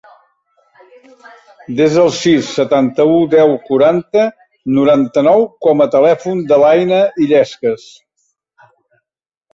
Desa 1.81 1.99
el 2.03 2.09
sis, 2.19 2.47
setanta-u, 2.61 3.19
deu, 3.33 3.53
quaranta, 3.67 4.25
noranta-nou 4.79 5.45
com 5.67 5.85
a 5.87 5.91
telèfon 5.97 6.43
de 6.53 6.61
l'Ànnia 6.65 7.03
Illescas. 7.27 7.89